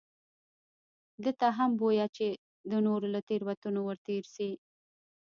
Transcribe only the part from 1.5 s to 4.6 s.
هم بویه چې د نورو له تېروتنو ورتېر شي.